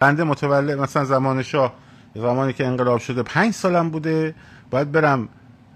[0.00, 1.74] بنده متولد مثلا زمان شاه
[2.14, 4.34] زمانی که انقلاب شده پنج سالم بوده.
[4.70, 5.28] باید برم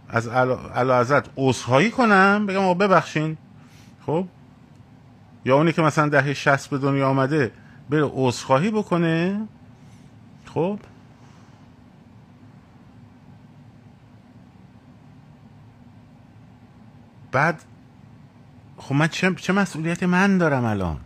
[0.08, 3.37] از علا ازت عذرخواهی کنم بگم آقا ببخشین.
[4.07, 4.26] خب؟
[5.45, 7.52] یا اونی که مثلا دهه 60 به دنیا آمده
[7.91, 9.41] بره عذرخواهی بکنه.
[10.45, 10.79] خب؟
[17.32, 17.62] بعد
[18.77, 21.04] خب من چه, چه مسئولیتی من دارم الان؟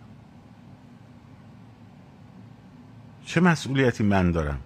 [3.29, 4.59] چه مسئولیتی من دارم؟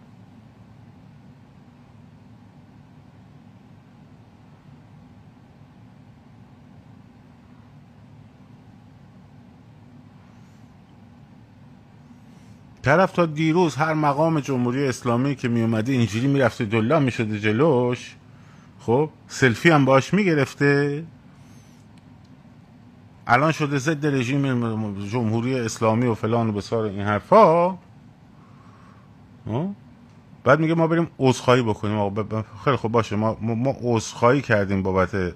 [12.83, 18.17] طرف تا دیروز هر مقام جمهوری اسلامی که می اومده اینجوری می‌رفته دلا می‌شده جلوش
[18.81, 21.05] خب سلفی هم باش می‌گرفته.
[23.27, 27.79] الان شده ضد رژیم جمهوری اسلامی و فلان و بسار این حرفا.
[30.45, 32.15] بعد میگه ما بریم عذرخواهی بکنیم.
[32.65, 33.17] خیلی خوب باشه.
[33.17, 35.33] ما ما عذرخواهی کردیم بابت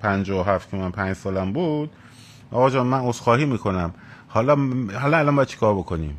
[0.00, 1.90] 57 که من 5 سالم بود.
[2.50, 3.94] آقا جان من عذرخواهی می‌کنم.
[4.28, 4.56] حالا
[5.00, 6.16] حالا الان باید چیکار بکنیم؟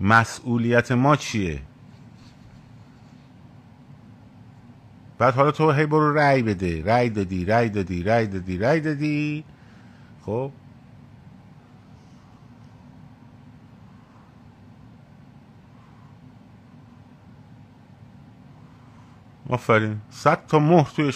[0.00, 1.62] مسئولیت ما چیه؟
[5.18, 6.84] بعد حالا تو هی برو رأی بده.
[6.84, 9.44] رأی دادی رأی دادی رأی دادی رأی دادی.
[10.26, 10.50] خب؟
[19.50, 20.00] آفرین.
[20.10, 21.12] صد تا مهر توی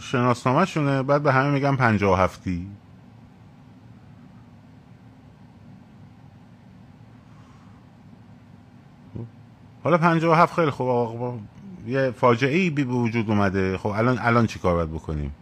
[0.00, 2.70] شناسنامه شونه بعد به همه میگم پنجاه هفتی.
[9.84, 10.88] حالا پنجاه هفت خیلی خوب.
[10.88, 11.38] آقا
[11.86, 13.78] یه فاجعه ای بی به وجود اومده.
[13.78, 15.34] خب الان الان چی کار باید بکنیم؟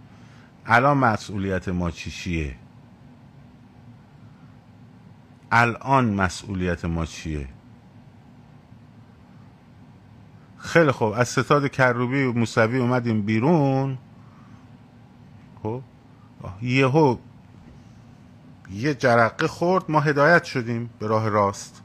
[0.67, 2.55] الان مسئولیت ما چیه؟
[5.53, 7.49] الان مسئولیت ما چیه؟
[10.77, 11.13] خیلی خوب.
[11.13, 13.99] از ستاد کروبی و موسوی اومدیم بیرون.
[15.63, 15.83] خب.
[16.63, 17.17] یهو
[18.71, 21.83] یه جرقه خورد ما هدایت شدیم به راه راست.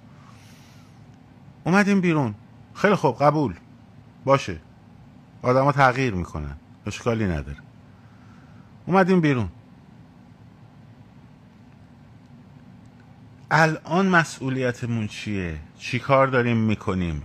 [1.64, 2.36] اومدیم بیرون.
[2.74, 3.56] خیلی خوب قبول.
[4.26, 4.60] باشه.
[5.42, 6.56] آدما تغییر می‌کنن.
[6.88, 7.60] اشکالی نداره.
[8.86, 9.50] اومدیم بیرون.
[13.52, 17.24] الان مسئولیتمون چیه؟ چی کار داریم می‌کنیم؟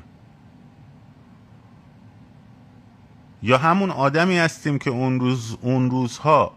[3.43, 6.53] یا همون آدمی هستیم که اون روز اون روزها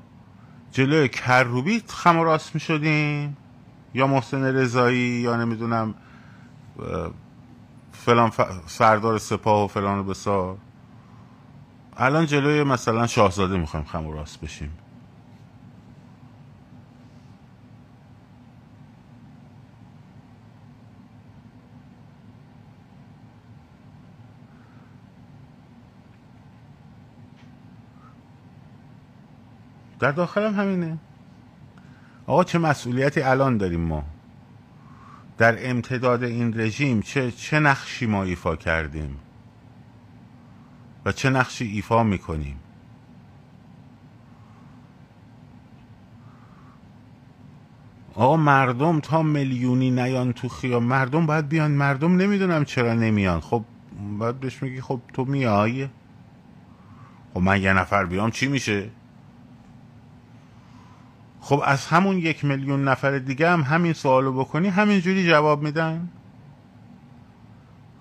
[0.72, 3.38] جلوی کروبی خم و راست می شدیم
[3.94, 5.95] یا محسن رضایی یا نمی‌دونم
[7.91, 8.31] فلان
[8.67, 10.57] سردار سپاه و فلان و بسار.
[11.97, 14.78] الان جلوی مثلا شاهزاده می‌خوایم خم و راست بشیم.
[29.99, 30.97] در داخلم همینه.
[32.27, 34.03] آقا چه مسئولیتی الان داریم ما؟
[35.37, 39.17] در امتداد این رژیم چه, چه نقشی ما ایفا کردیم؟
[41.05, 42.59] و چه نقشی ایفا می‌کنیم؟
[48.16, 53.39] آقا مردم تا میلیونی نیان تو خیام مردم باید بیان مردم نمی‌دونم چرا نمیان.
[53.39, 53.63] خب
[54.19, 55.89] باید بهش میگی خب تو میای؟
[57.33, 58.89] خب من یه نفر بیام چی میشه؟
[61.41, 66.09] خب از همون یک میلیون نفر دیگه هم همین سوالو بکنی همینجوری جواب میدن؟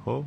[0.05, 0.25] خب.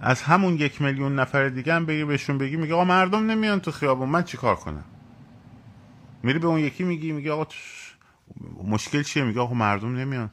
[0.00, 3.70] از همون یک میلیون نفر دیگه هم بگی بهشون بگی میگه آقا مردم نمیان تو
[3.70, 4.84] خیابون من چیکار کنم؟
[6.22, 7.46] میری به اون یکی میگی میگه آقا
[8.64, 10.30] مشکل چیه؟ میگه آقا مردم نمیان.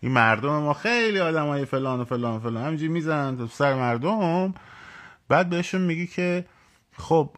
[0.00, 3.74] این مردم ما خیلی آدم های فلان و فلان و فلان همینجوری می‌زنن تو سر
[3.74, 4.54] مردم.
[5.28, 6.44] بعد بهشون میگی که
[6.96, 7.36] خب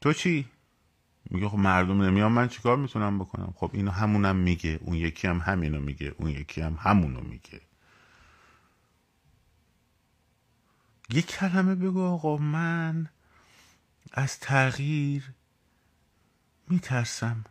[0.00, 0.48] تو چی؟
[1.30, 5.38] میگه خب مردم نمیان من چیکار می‌تونم بکنم؟ خب اینو همونم میگه اون یکی هم
[5.38, 7.60] همینو میگه اون یکی هم همونو میگه.
[11.10, 13.08] یک کلمه بگو آقا من
[14.12, 15.32] از تغییر
[16.68, 17.44] میترسم.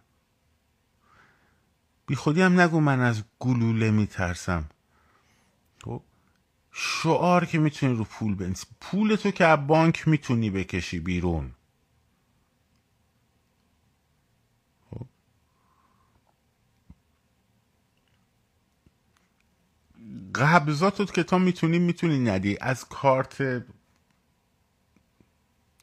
[2.07, 4.69] بی خودی هم نگو من از گلوله میترسم.
[6.71, 8.67] شعار که می‌تونی رو پول بنویسی.
[8.81, 11.51] پول تو که از بانک می‌تونی بکشی بیرون.
[14.91, 15.05] خب.
[20.35, 22.57] قبضاتت که تا می‌تونی می‌تونی ندی.
[22.61, 23.63] از کارت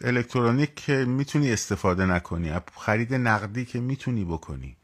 [0.01, 2.53] الکترونیک که می‌تونی استفاده نکنی.
[2.77, 4.77] خرید نقدی که می‌تونی بکنی.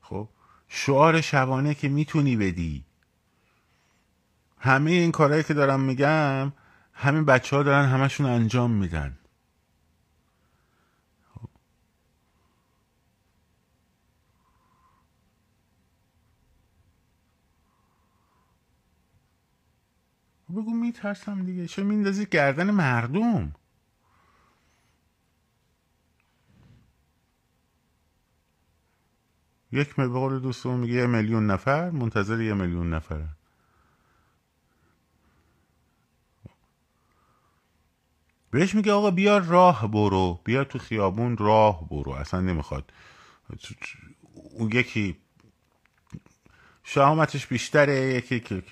[0.00, 0.28] خب.
[0.68, 2.84] شعار شبانه که می‌تونی بدی.
[4.64, 6.52] همه این کارهایی که دارم میگم
[6.92, 9.18] همین بچه ها دارن همشون انجام میدن.
[20.50, 21.66] بگو میترسم دیگه.
[21.66, 23.52] چه میندازی گردن مردم؟
[29.72, 33.28] یک به قول دوستمون میگه یه میلیون نفر منتظر یه میلیون نفره.
[38.54, 42.12] بهش میگه آقا بیا راه برو بیا تو خیابون راه برو.
[42.12, 42.92] اصلا نمی‌خواد.
[44.34, 45.16] اون یکی
[46.84, 48.62] شهامتش بیشتره یکی که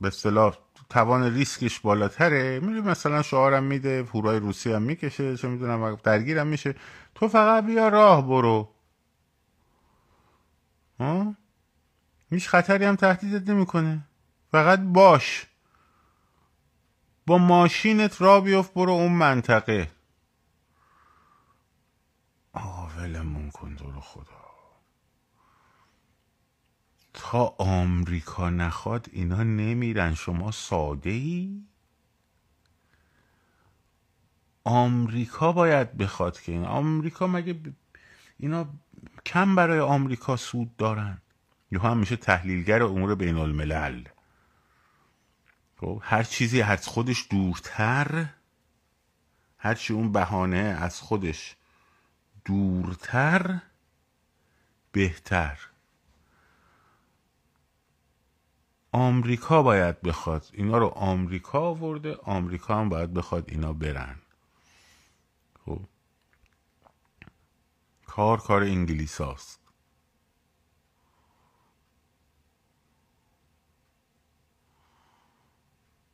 [0.00, 0.56] به اصطلاح
[0.90, 2.60] توان ریسکش بالاتره.
[2.60, 6.74] میره مثلا شعارم میده هورای روسی هم می‌کشه چه می‌دونم درگیرم میشه.
[7.14, 8.68] تو فقط بیا راه برو.
[11.00, 11.34] ها؟
[12.30, 14.04] هیچ خطری هم تهدیدت نمی‌کنه.
[14.52, 15.46] فقط باش.
[17.32, 19.90] با ماشینت را بیفت برو اون منطقه.
[22.52, 24.24] آقا ولمون کن تو خدا.
[27.14, 30.14] تا آمریکا نخواد اینا نمیرن.
[30.14, 31.62] شما ساده ای
[34.64, 37.60] آمریکا باید بخواد که این آمریکا مگه
[38.38, 38.66] اینا
[39.26, 41.18] کم برای آمریکا سود دارن؟
[41.70, 44.04] یا هم میشه تحلیلگر امور بین الملل
[45.82, 48.26] خب هر چیزی از خودش دورتر
[49.58, 51.56] هرچی اون بهانه از خودش
[52.44, 53.58] دورتر
[54.92, 55.58] بهتر.
[58.92, 60.46] آمریکا باید بخواد.
[60.52, 64.16] اینا رو آمریکا آورده آمریکا هم باید بخواد اینا برن.
[65.66, 65.80] خب.
[68.06, 69.61] کار کار انگلیس هاست.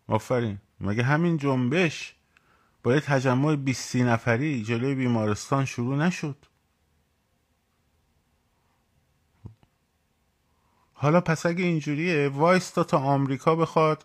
[0.09, 0.59] آفرین.
[0.81, 2.15] مگه همین جنبش
[2.83, 6.37] با یه تجمع 20 نفری جلوی بیمارستان شروع نشد؟
[10.93, 14.05] حالا پس اگه اینجوریه وایستا تا آمریکا بخواد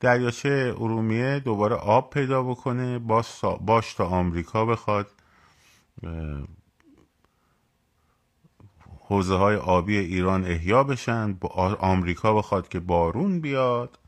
[0.00, 2.98] دریاچه ارومیه دوباره آب پیدا بکنه
[3.60, 5.10] باش تا آمریکا بخواد.
[9.00, 11.38] حوزه های آبی ایران احیا بشن
[11.78, 13.98] آمریکا بخواد که بارون بیاد.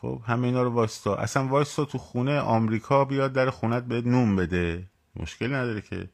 [0.00, 4.36] خب همه اینا رو واستا اصلا واستا تو خونه آمریکا بیاد در خونت به نوم
[4.36, 4.86] بده.
[5.16, 6.08] مشکلی نداره که.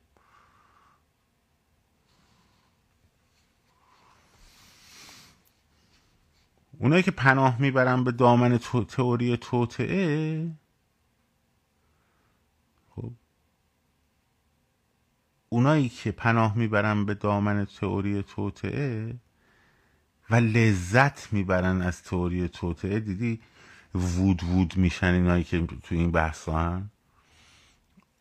[6.78, 8.58] اونایی که پناه می‌برن به دامن.
[8.88, 10.50] تئوری توطعه
[12.96, 13.10] خب
[15.48, 19.16] اونایی که پناه می‌برن به دامن تئوری توطعه
[20.30, 23.40] و لذت می‌برن از تئوری توطعه دیدی؟
[23.96, 26.90] وود وود میشن اینایی که تو این بحث هن؟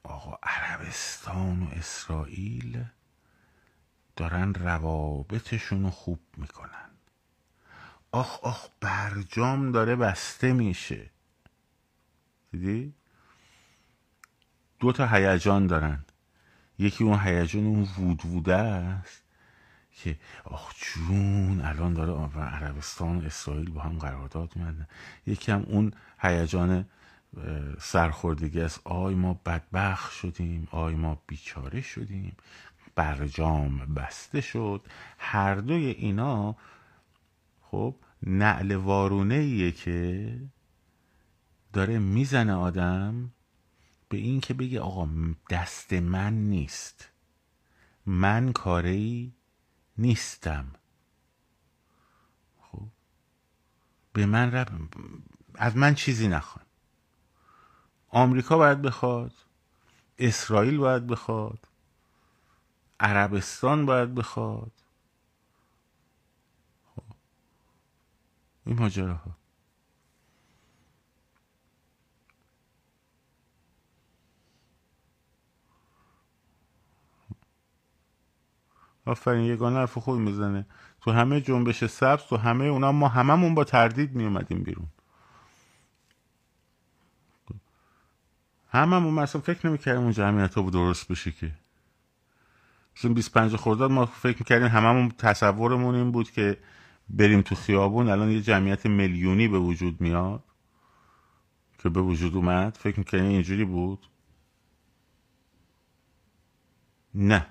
[0.03, 2.85] آقا عربستان و اسرائیل
[4.15, 6.89] دارن روابطشون رو خوب می‌کنن.
[8.11, 11.09] آخ آخ برجام داره بسته میشه.
[12.51, 12.93] دیدی؟
[14.79, 16.05] دو تا هیجان دارن.
[16.79, 17.87] یکی اون هیجان اون
[18.25, 19.24] وود است.
[19.95, 24.87] که آخ جون الان داره عربستان اسرائیل با هم قرارداد میدن
[25.27, 26.85] یکی هم اون هیجان
[27.79, 28.81] سرخوردگی است.
[28.83, 32.37] آی ما بدبخ شدیم آی ما بیچاره شدیم.
[32.95, 34.81] برجام بسته شد.
[35.17, 36.55] هر دوی اینا
[37.61, 40.39] خب نعل وارونه ایه که
[41.73, 43.31] داره می‌زنه آدم
[44.09, 45.09] به این که بگه آقا
[45.49, 47.09] دست من نیست.
[48.05, 49.33] من کاری
[49.97, 50.71] نیستم.
[52.61, 52.87] خب.
[54.13, 54.69] به من رب...
[55.55, 56.65] از من چیزی نخوان.
[58.09, 59.33] آمریکا باید بخواد.
[60.17, 61.67] اسرائیل باید بخواد.
[62.99, 64.71] عربستان باید بخواد.
[66.95, 67.15] خب.
[68.65, 69.37] این ماجراها.
[79.05, 80.65] آفرین یگانه حرف خوب می‌زنه.
[81.01, 84.87] تو همه جنبش سبز تو همه اونا ما هممون با تردید میومدیم بیرون.
[88.69, 91.51] هممون مثلا فکر نمی‌کردیم اون جمعیت ها درست بشه که.
[92.97, 96.57] مثلا 25 خرداد ما فکر می‌کردیم هممون تصورمون این بود که
[97.09, 100.43] بریم تو خیابون الان یه جمعیت میلیونی به وجود میاد
[101.79, 102.77] که به وجود اومد.
[102.77, 104.07] فکر می‌کردیم اینجوری بود؟
[107.15, 107.47] نه.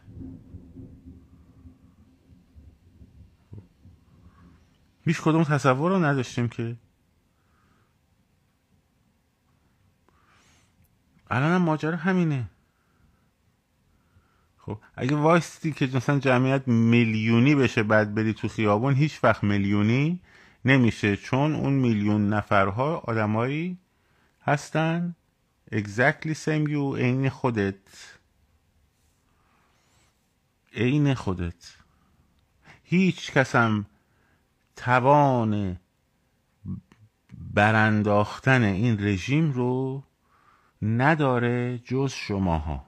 [5.04, 6.76] هیچ کدوم تصور رو نداشتیم که
[11.30, 12.50] الان هم ماجرا همینه.
[14.58, 20.20] خب اگه وایستی که مثلا جمعیت میلیونی بشه بعد بری تو خیابون هیچ وقت میلیونی
[20.64, 23.78] نمیشه چون اون میلیون نفرها آدمایی
[24.42, 25.16] هستن
[25.72, 27.74] exactly same you عین خودت.
[30.74, 31.76] عین خودت.
[32.84, 33.86] هیچ کسم
[34.76, 35.80] توان
[37.54, 40.02] برانداختن این رژیم رو
[40.82, 42.86] نداره جز شماها.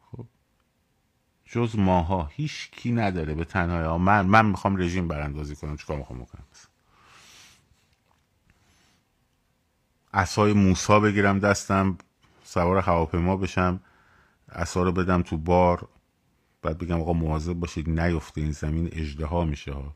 [0.00, 0.26] خب
[1.44, 2.24] جز ماها.
[2.32, 3.98] هیچ کی نداره به تنهایی.
[4.02, 5.76] من من می‌خوام رژیم براندازی کنم.
[5.76, 6.44] چیکار می‌خوام بکنم؟
[10.14, 11.98] اسای موسا بگیرم دستم
[12.44, 13.80] سوار هواپیما بشم
[14.48, 15.88] اسا رو بدم تو بار.
[16.62, 19.94] بعد بگم آقا مواظب باشید نیفته این زمین اجدها میشه ها.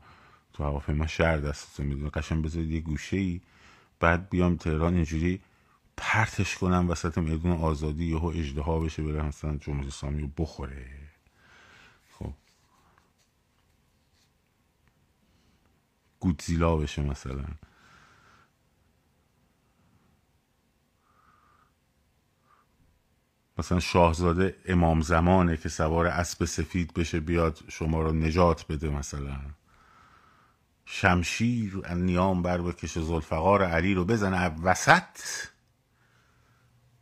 [0.53, 3.41] تو هواپیما شهر دستتون می‌دونه قشن بذارید یه گوشه ای
[3.99, 5.41] بعد بیام تهران اینجوری
[5.97, 10.85] پرتش کنم وسط میدون آزادی یهو اجدها بشه بره مثلا جمهوری اسلامی رو بخوره.
[12.11, 12.33] خب.
[16.19, 17.45] گودزیلا بشه مثلا.
[23.59, 29.39] مثلا شاهزاده امام زمانه که سوار اسب سفید بشه بیاد شما رو نجات بده مثلا.
[30.85, 35.19] شمشیر نیام بر بکشه زلفقار علی رو بزنه وسط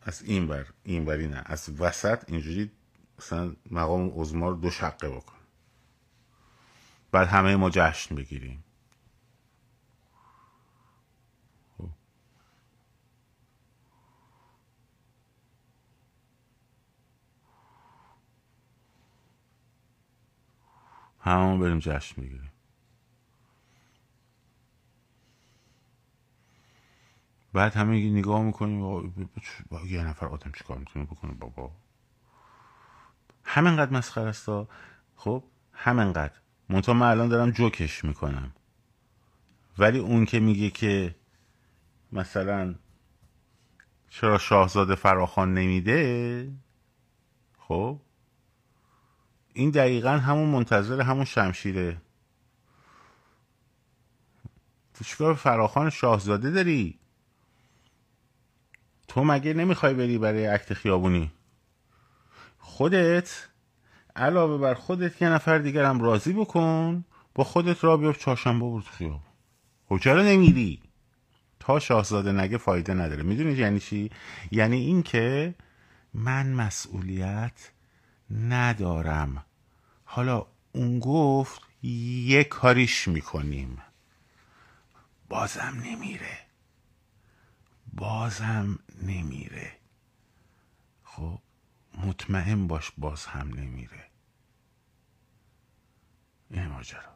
[0.01, 2.71] از این بر این بری نه از وسط اینجوری
[3.19, 5.35] مثلا مقام ازما رو دو شقه بکن.
[7.11, 8.64] بعد همه ما جشن بگیریم.
[21.25, 22.51] همون بریم جشن بگیریم
[27.53, 29.27] بعد همه نگاه می‌کنیم
[29.87, 31.71] یه نفر آدم چیکار می‌تونه بکنه بابا؟
[33.43, 34.49] همینقدر مسخره است
[35.15, 36.39] خب همینقدر.
[36.69, 38.53] منتها من الان دارم جوکش می‌کنم.
[39.77, 41.15] ولی اون که میگه که
[42.11, 42.75] مثلا
[44.09, 46.51] چرا شاهزاده فراخان نمیده
[47.59, 47.99] خب؟
[49.57, 51.97] این دقیقا همون منتظر همون شمشیره.
[54.93, 56.99] تو چیکار فراخان شاهزاده داری؟
[59.07, 61.31] تو مگه نمی‌خوای بری برای عکت خیابونی؟
[62.57, 63.47] خودت
[64.15, 68.91] علاوه بر خودت یه نفر دیگر راضی بکن با خودت را بیاب چهارشنبه برو تو
[68.91, 69.19] خیابون.
[69.89, 70.81] خب چرا نمیری؟
[71.59, 73.23] تا شاهزاده نگه فایده نداره.
[73.23, 74.11] می‌دونی یعنی چی؟
[74.51, 75.55] یعنی اینکه
[76.13, 77.71] من مسئولیت
[78.31, 79.45] ندارم.
[80.03, 83.81] حالا اون گفت یه کاریش می‌کنیم.
[85.29, 86.45] بازم نمیره.
[87.93, 89.77] بازم نمیره.
[91.03, 91.39] خب
[92.03, 94.09] مطمئن باش باز هم نمیره.
[96.49, 97.15] این ماجرا.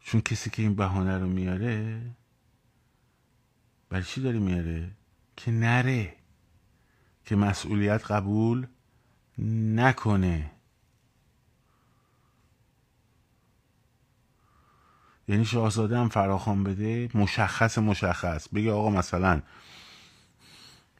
[0.00, 2.00] چون کسی که این بهانه رو میاره
[3.88, 4.90] برای چی داری میاره؟
[5.36, 6.16] که نره.
[7.24, 8.66] که مسئولیت قبول
[9.38, 10.50] نکنه.
[15.28, 18.48] یعنی شاهزاده هم فراخوان بده مشخص مشخص.
[18.48, 19.42] بگه آقا مثلا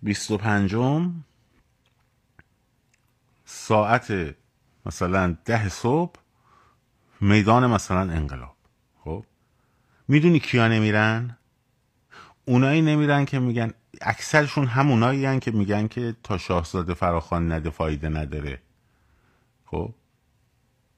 [0.03, 1.25] بیست و پنجم
[3.45, 4.35] ساعت
[4.87, 6.21] مثلا ده صبح
[7.21, 8.57] میدان مثلا انقلاب.
[9.05, 9.25] خب؟
[10.09, 11.37] می‌دونی کیا نمیرن؟
[12.47, 18.09] اونایی نمیرن که میگن اکثرشون همونایی هن که میگن که تا شاهزاده فراخان نده فایده
[18.09, 18.63] نداره.
[19.65, 19.95] خب؟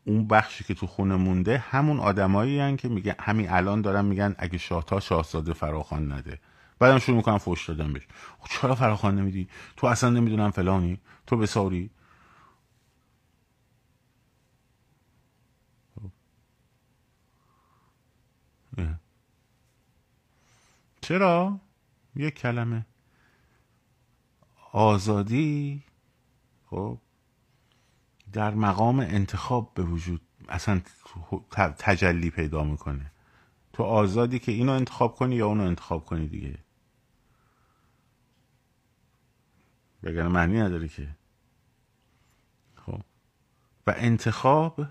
[0.05, 4.35] اون بخشی که تو خونه مونده همون آدمایی هن که میگن همین الان دارن میگن
[4.39, 6.39] اگه شاه تا شاهزاده فراخان نده.
[6.79, 8.07] بعدم شروع می‌کنن فوش دادن بهش.
[8.39, 11.01] خب چرا فراخان نمیدی؟ تو اصلا نمی‌دونم فلانی.
[11.27, 11.91] تو بساری
[21.09, 21.61] چرا؟
[22.17, 22.87] یک کلمه.
[24.73, 25.85] آزادی
[26.67, 26.99] خب
[28.33, 30.81] در مقام انتخاب به وجود اصلا
[31.79, 33.13] تجلی پیدا می‌کنه.
[33.73, 36.59] تو آزادی که اینو انتخاب کنی یا اونو انتخاب کنی دیگه؟
[40.03, 41.17] بگرم معنی نداره که.
[42.75, 43.01] خب.
[43.87, 44.87] و انتخاب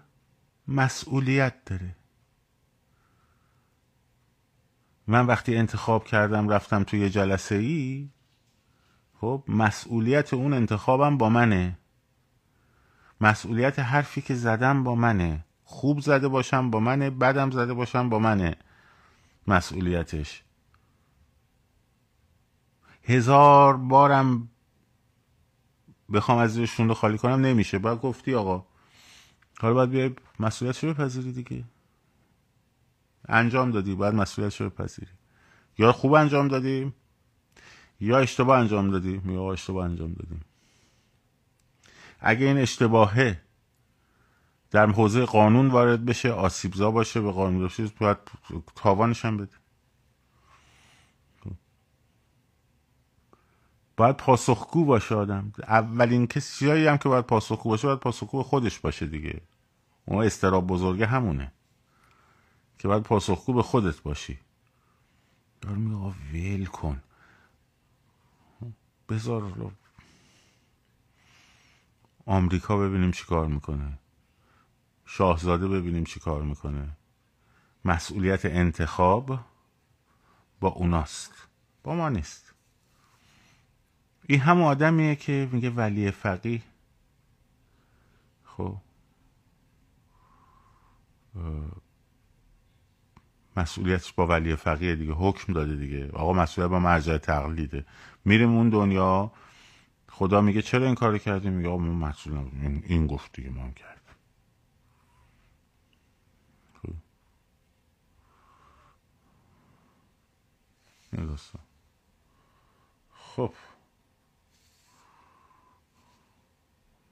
[0.67, 1.95] مسئولیت داره.
[5.07, 8.09] من وقتی انتخاب کردم رفتم توی جلسه ای
[9.21, 11.77] خب مسئولیت اون انتخابم با منه.
[13.21, 15.45] مسئولیت حرفی که زدم با منه.
[15.63, 18.55] خوب زده باشم با منه بدم زده باشم با منه.
[19.47, 20.43] مسئولیتش.
[23.03, 24.49] هزار بارم
[26.13, 27.77] بخوام از زیر خالی کنم نمیشه.
[27.79, 28.65] باید گفتی آقا
[29.59, 31.63] حالا باید بیای مسئولیتش رو بپذیری دیگه.
[33.27, 35.11] انجام دادی باید مسئولیتش رو بپذیری.
[35.77, 36.93] یا خوب انجام دادیم
[37.99, 40.41] یا اشتباه انجام دادیم یا اشتباه انجام دادیم.
[42.19, 43.41] اگه این اشتباهه
[44.71, 48.17] در حوزه قانون وارد بشه آسیبزا باشه به قانون باشه باید
[48.75, 49.55] تاوانش هم بده.
[53.97, 55.53] باید پاسخگو باشه آدم.
[55.67, 59.41] اولین کسی هم که باید پاسخگو باشه باید پاسخگو خودش باشه دیگه.
[60.05, 61.51] اون استراب بزرگه همونه.
[62.77, 64.39] که باید پاسخگو به خودت باشی.
[65.61, 67.03] دار میگه ویل کن.
[69.09, 69.71] بذار
[72.25, 73.99] آمریکا ببینیم چی کار می‌کنه.
[75.05, 76.97] شاهزاده ببینیم چی کار می‌کنه.
[77.85, 79.39] مسئولیت انتخاب
[80.59, 81.47] با اوناست.
[81.83, 82.53] با ما نیست.
[84.23, 86.61] این هم آدمیه که میگه ولی فقیه.
[88.43, 88.77] خب.
[93.57, 96.11] مسئولیتش با ولی فقیه دیگه حکم داده دیگه.
[96.11, 97.85] آقا مسئولیت با مرجع تقلیده.
[98.25, 99.31] میریم اون دنیا
[100.09, 102.37] خدا میگه چرا این کار کردیم میگه آقا ما مسئول
[102.83, 103.97] این گفت دیگه ما کردیم.
[106.81, 106.93] خب.
[113.11, 113.53] خب.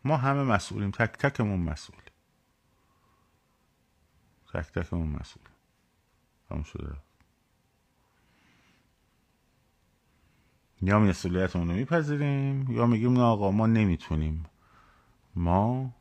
[0.03, 0.91] ما همه مسئولیم.
[0.91, 1.99] تک تکمون مسئول.
[4.53, 5.54] تک تکمون مسئول.
[6.63, 6.95] شده.
[10.81, 14.45] یا مسئولیتمون رو میپذیریم یا میگیم نه آقا ما نمی‌تونیم.
[15.35, 15.93] ما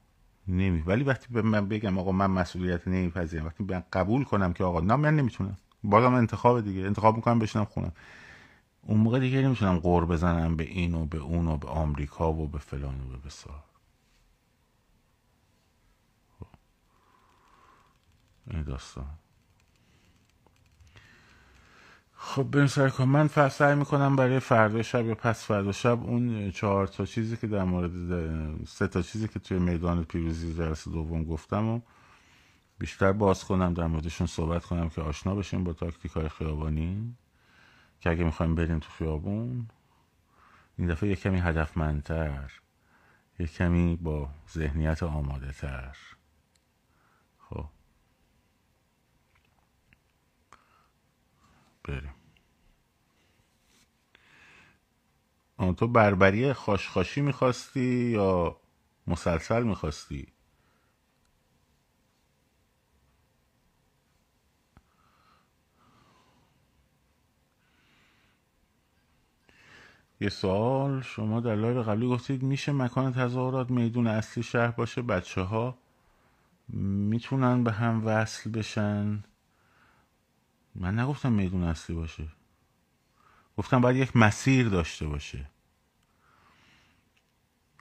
[0.49, 4.65] نمی ولی وقتی به من بگم آقا من مسئولیت نمیپذیرم وقتی من قبول کنم که
[4.65, 5.57] آقا نه من نمی‌تونم.
[5.85, 7.93] بازم انتخاب دیگه انتخاب می‌کنم بشنم خونم.
[8.83, 12.49] اون موقع دیگه نمی‌تونم قور بزنم به این و به اون و به آمریکا و
[12.49, 13.65] به فلان و به بسار.
[18.51, 19.19] این داستان.
[22.27, 26.51] خب بریم سر کن من سعی می‌کنم برای فردا شب یا پس فردا شب اون
[26.51, 27.91] چهار تا چیزی که در مورد
[28.67, 31.81] سه تا چیزی که توی میدان پیروزی جلسه دوم گفتم و
[32.79, 37.17] بیشتر باز کنم در موردشون صحبت کنم که آشنا بشیم با تاکتیک های خیابانی.
[38.01, 39.69] که اگه می‌خوایم بریم تو خیابون
[40.79, 42.53] این دفعه یک کمی هدفمندتر
[43.39, 45.97] یک کمی با ذهنیت آماده تر
[47.39, 47.65] خب.
[51.85, 52.15] بریم
[55.77, 58.57] تو بربری خاشخاشی می‌خواستی یا
[59.07, 60.33] مسلسل می‌خواستی؟
[70.21, 75.41] یه سوال شما در لایو قبلی گفتید میشه مکان تظاهرات میدون اصلی شهر باشه؟ بچه
[75.41, 75.79] ها
[76.69, 79.25] می‌تونن به هم وصل بشن؟
[80.75, 82.29] من نگفتم میدون اصلی باشه.
[83.57, 85.51] گفتم باید یک مسیر داشته باشه.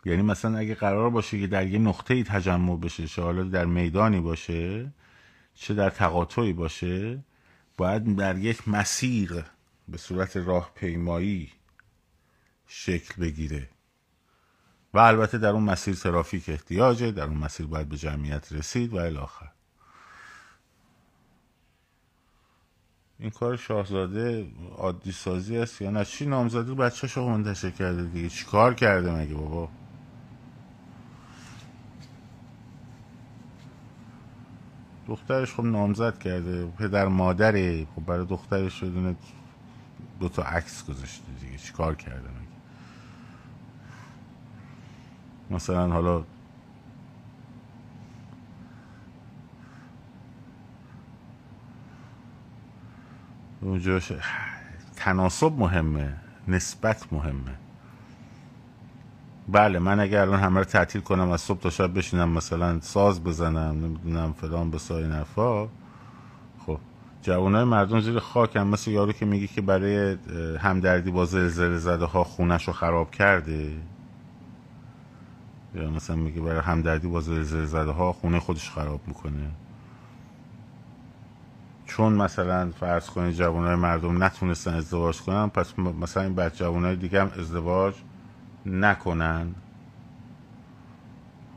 [0.06, 3.66] یعنی مثلا اگه قرار باشه که در یه نقطه ای تجمع بشه چه حالا در
[3.66, 4.94] میدانی باشه
[5.54, 7.24] چه در تقاطعی باشه
[7.78, 9.46] باید در یک مسیر
[9.88, 11.52] به صورت راهپیمایی
[12.68, 13.70] شکل بگیره.
[14.94, 18.98] و البته در اون مسیر ترافیک احتیاجه در اون مسیر باید به جمعیت رسید و
[18.98, 19.53] الاخر
[23.24, 28.30] این کار شاهزاده عادی سازی است یا نه؟ چی نامزدی بچه شو منتشر کرده دیگه؟
[28.30, 29.70] چی کار کرده مگه بابا؟
[35.08, 39.16] دخترش خب نامزد کرده پدر مادره خب برای دخترش شدونه
[40.20, 41.58] دو تا عکس گذاشته دیگه.
[41.58, 42.54] چی کار کرده مگه؟
[45.52, 46.24] مثلا حالا
[53.64, 54.00] اونجا
[54.96, 56.14] تناسب مهمه
[56.48, 57.56] نسبت مهمه.
[59.48, 63.24] بله من اگر الان همه رو تعطیل کنم از صبح تا شب بشینم مثلا ساز
[63.24, 65.68] بزنم نمی‌دونم فلان به سای نفا
[66.66, 66.80] خب
[67.22, 70.18] جوانای مردم زیر خاک هم مثل یارو که میگه که برای
[70.60, 73.78] همدردی با زلزله زده ها خونش رو خراب کرده.
[75.76, 79.52] یا مثلا میگه برای همدردی با زلزله زده ها خونه خودش خراب می‌کنه.
[81.98, 87.22] چون مثلا فرض کنید جوانای مردم نتونستن ازدواج کنن پس مثلا این بعد جوانای دیگه
[87.22, 87.96] هم ازدواج
[88.66, 89.56] نکنن.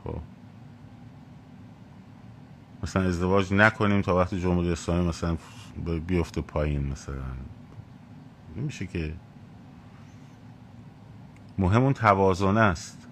[0.03, 0.19] خب.
[2.83, 5.37] مثلا ازدواج نکنیم تا وقتی جمهوری اسلامی مثلا
[6.07, 7.15] بیفته پایین مثلا.
[8.55, 9.13] میشه که
[11.57, 13.07] مهم اون توازن است.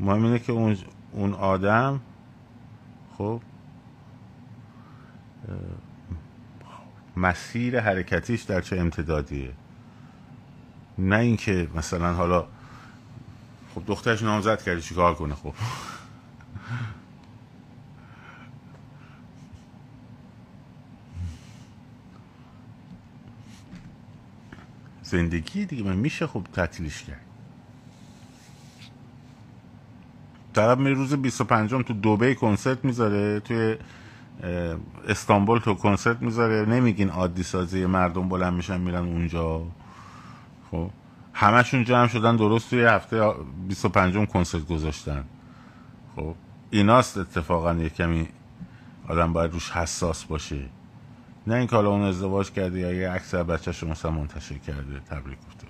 [0.00, 0.52] مهم اینه که
[1.12, 2.00] اون آدم
[3.18, 3.40] خب
[7.16, 9.52] مسیر حرکتیش در چه امتدادیه؟
[10.98, 12.46] نه اینکه مثلا حالا
[13.74, 15.54] خب دخترش نامزد کرده چیکار کنه خب؟
[25.02, 27.20] زندگی دیگه من میشه خب تعطیلش کرد.
[30.54, 33.76] طرف می روز 25 تو دوبه کنسرت می‌ذاره توی
[35.08, 39.62] استانبول تو کنسرت می‌ذاره نمیگین عادی سازی مردم بلند میشن میرن اونجا.
[40.70, 40.90] خب
[41.32, 43.32] همشون جمع شدن درست توی هفته
[43.68, 45.24] 25 کنسرت گذاشتن.
[46.16, 46.34] خب
[46.70, 48.28] ایناست اتفاقا یه کمی
[49.08, 50.60] آدم باید روش حساس باشه.
[51.46, 55.66] نه اینکه حالا اون ازدواج کرده یا یه عکس رو مثلا منتشر کرده تبریک گفته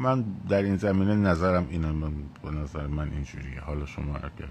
[0.00, 3.60] من در این زمینه نظرم اینه من به نظر من اینجوریه.
[3.60, 4.48] حالا شما اگر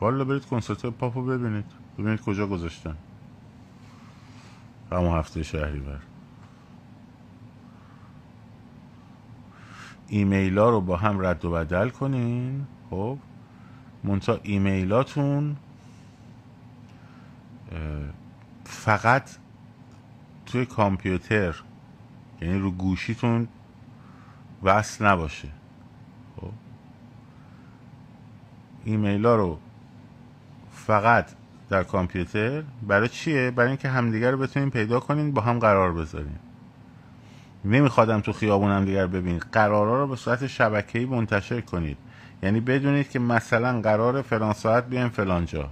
[0.00, 1.64] والا برید کنسرت پاپو ببینید.
[1.98, 2.96] ببینید کجا گذاشتن.
[4.92, 5.98] همون هفته شهری بر
[10.08, 12.66] ایمیل ها رو با هم رد و بدل کنین.
[12.90, 13.18] خب.
[14.04, 15.56] منتها ایمیلاتون
[18.64, 19.30] فقط
[20.46, 21.62] توی کامپیوتر
[22.40, 23.48] یعنی رو گوشیتون
[24.62, 25.48] وصل نباشه.
[26.36, 26.50] خب؟
[28.84, 29.58] ایمیل ها رو
[30.72, 31.26] فقط
[31.68, 36.38] در کامپیوتر برای چیه؟ برای اینکه همدیگر رو بتونین پیدا کنین با هم قرار بذارین.
[37.64, 41.96] نمیخوادم تو خیابون هم دیگر ببینید قرارا رو به صورت شبکه‌ای منتشر کنید
[42.42, 45.68] یعنی بدونید که مثلا قرار فلان ساعت بیایم فلان جا.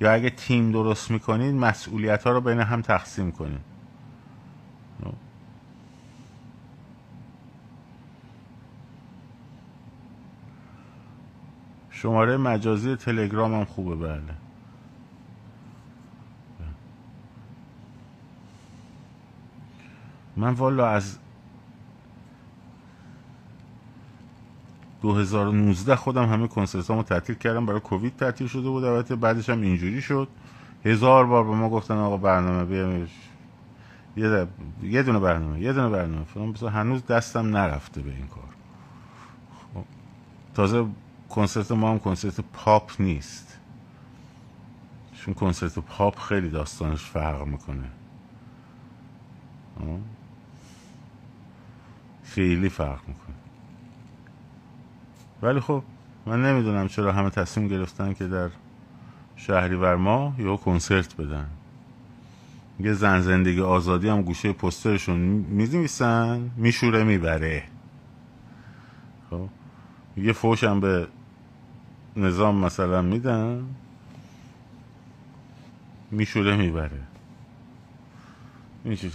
[0.00, 3.75] یا اگه تیم درست می‌کنید مسئولیت ها رو بین هم تقسیم کنید
[11.96, 14.20] شماره مجازی تلگرام هم خوبه بله.
[20.36, 21.18] من والا از
[25.02, 28.84] 2019 خودم همه کنسرت رو تعطیل کردم برای کووید تعطیل شده بود.
[28.84, 30.28] البته بعدش هم اینجوری شد.
[30.84, 33.08] هزار بار به ما گفتن آقا برنامه بیام
[34.16, 34.46] یه,
[34.82, 36.24] یه دونه برنامه یه دونه برنامه.
[36.24, 38.44] فلان هنوز دستم نرفته به این کار.
[39.74, 39.84] خب.
[40.54, 40.86] تازه
[41.28, 43.58] کنسرت ما هم کنسرت پاپ نیست.
[45.14, 47.88] چون کنسرت پاپ خیلی داستانش فرق می‌کنه.
[52.24, 53.36] خیلی فرق می‌کنه.
[55.42, 55.82] ولی خب
[56.26, 58.50] من نمی‌دونم چرا همه تصمیم گرفتن که در
[59.36, 61.46] شهریور ما یا کنسرت بدن.
[62.80, 67.62] یه زن زندگی آزادی هم گوشه پسترشون میزنویسن میشوره می‌بره.
[69.30, 69.48] خب
[70.16, 71.08] یه فوش هم به
[72.16, 73.74] نظام مثلا میدن
[76.10, 77.02] میشوره می‌بره.
[78.84, 79.14] اینجوری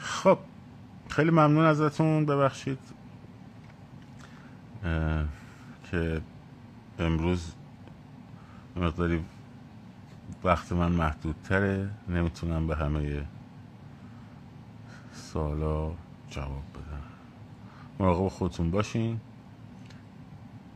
[0.00, 0.38] خب
[1.08, 2.26] خیلی ممنون ازتون.
[2.26, 2.78] ببخشید
[5.90, 6.20] که
[6.98, 7.52] امروز
[8.76, 9.24] مقداری
[10.44, 11.90] وقت من محدودتره.
[12.08, 13.26] نمی‌تونم به همه
[15.12, 15.92] سوالا
[16.30, 17.02] جواب بدم.
[18.00, 19.20] مراقب خودتون باشین.